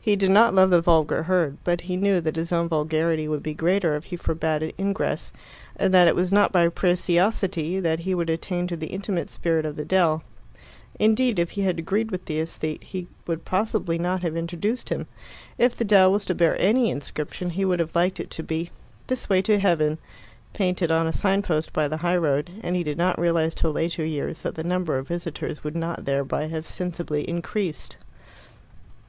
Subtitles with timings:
[0.00, 3.42] He did not love the vulgar herd, but he knew that his own vulgarity would
[3.42, 5.32] be greater if he forbade it ingress,
[5.74, 9.66] and that it was not by preciosity that he would attain to the intimate spirit
[9.66, 10.22] of the dell.
[11.00, 15.08] Indeed, if he had agreed with the aesthete, he would possibly not have introduced him.
[15.58, 18.70] If the dell was to bear any inscription, he would have liked it to be
[19.08, 19.98] "This way to Heaven,"
[20.52, 23.72] painted on a sign post by the high road, and he did not realize till
[23.72, 27.96] later years that the number of visitors would not thereby have sensibly increased.